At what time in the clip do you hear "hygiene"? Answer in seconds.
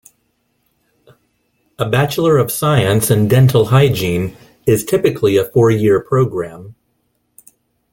3.65-4.35